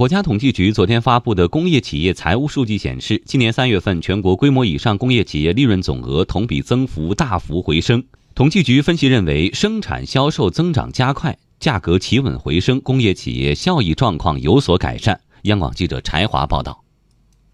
[0.00, 8.02] 国家统计局昨天发布的工业企业财务数据显示，今年三月份全国规模以上工业企业利润总额同比增幅大幅回升。
[8.34, 15.20] 统计局分析认为，生产销售增长加快，价格企稳回升，工业企业效益状况有所改善。
[15.42, 16.82] 央广记者柴华报道。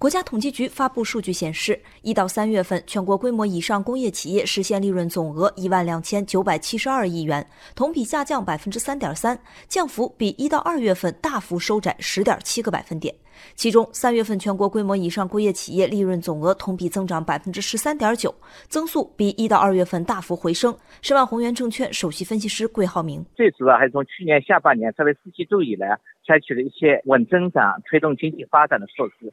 [0.00, 9.38] 国家统计局发布数据显示，一到三月份，全国规模以上工业企业实现利润总额一万两千九百七十二亿元，同比下降百分之三点三，
[9.68, 13.14] 降幅比一到二月份大幅收窄十点七个百分点。
[13.54, 18.34] 其中，三月份全国规模以上工业企业利润总额同比增长百分之十三点九，
[18.68, 20.74] 增速比一到二月份大幅回升。
[21.02, 25.88] 申万宏源证券首席分析师桂浩明：最主要还是从去年下半年，特别四季度以来，
[26.26, 29.30] 采取了一些稳增长、推动经济发展的措施。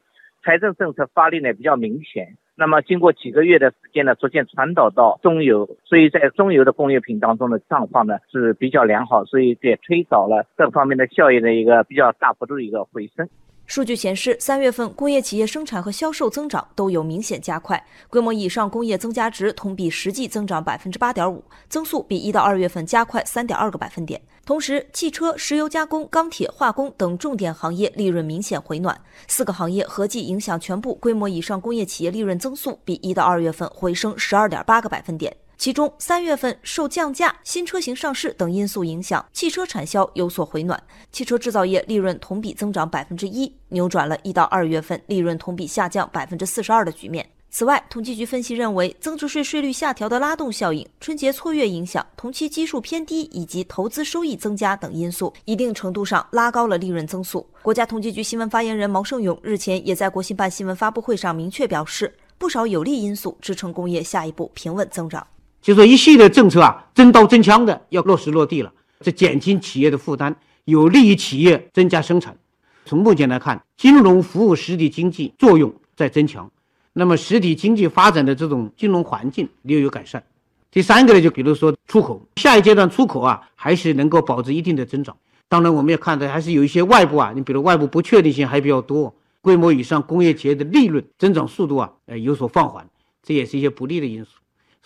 [0.47, 13.27] 财政政策发力呢比较明显，那么经过几个月的时间呢，逐渐传导到中游，所以在中游的工业品当中的状况呢是比较良好，所以也推导了各方面的效益的一个比较大幅度的一个回升。
[13.67, 24.21] 数据显示，三月份工业企业生产和销售增长都有明显加快，规模以上工业增加值同比实际增长百分之八点五，增速比一到二月份加快三点二个百分点。
[24.45, 35.35] 同时，汽车、石油加工、钢铁、化工等重点行业利润明显回暖，四个行业合计影响全部规模以上工业企业利润增速比一到二月份回升十二点八个百分点。
[35.57, 47.27] 其中，三月份受降价、新车型上市等因素影响，汽车产销有所回暖，汽车制造业利润同比增长百分之一，扭转了一到二月份利润同比下降百分之四十二的局面。
[47.49, 57.43] 此外，统计局分析认为，增值税税率下调的拉动效应、春节错月影响、同期基数偏低以及投资收益增加等因素，一定程度上拉高了利润增速。
[57.63, 65.25] 国家统计局新闻发言人毛盛勇日前也在国新办新闻发布会上明确表示，不少有利因素支撑工业下一步平稳增长。
[65.61, 68.71] 就说一系列政策啊，真刀真枪的要落实落地了，
[69.01, 70.33] 这减轻企业的负担，
[70.65, 72.37] 有利于企业增加生产。
[72.85, 76.49] 从目前来看，金融服务实体经济作用在增强，
[76.93, 80.23] 那么实体经济发展的这种金融环境略有改善。
[80.71, 85.15] 第三个呢，就比如说出口，下一阶段出口啊，还是能够保持一定的增长。
[85.49, 92.87] 当然，我们也看到还是有一些外部啊，你比如外部不确定性还比较多，规模以上工业企业的利润增长速度啊，呃有所放缓，
[93.23, 94.31] 这也是一些不利的因素。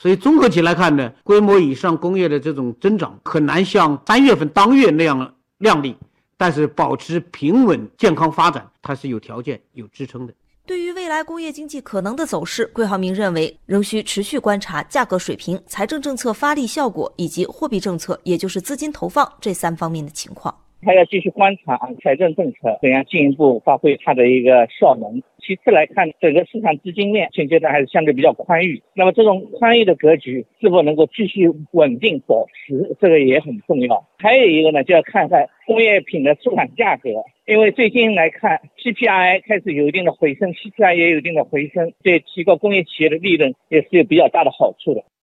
[0.01, 5.95] 所以综合起来看呢，规模以上工业的这种增长很难像三月份当月那样靓丽，
[6.37, 10.33] 但是保持平稳健康发展，它是有条件有支撑的。
[10.65, 20.51] 对于未来工业经济可能的走势，桂浩明认为仍需持续观察价格水平、财政政策发力效果以及货币政策，也就是资金投放这三方面的情况。
[20.83, 25.21] 还要继续观察财政政策怎样进一步发挥它的一个效能。
[25.39, 28.81] 其次来看，整个市场资金面现阶段还是相对比较宽裕。
[28.93, 34.05] 那么这种宽裕的格局是否能够继续稳定保持，这个也很重要。
[34.19, 37.09] 还有一个呢，就要看看工业品的出厂价格，
[37.47, 45.03] 因为最近来看，PPI 开始有一定的回升，CPI 也有一定的回升，对提高工业企业的利润也是有比较大的好处的。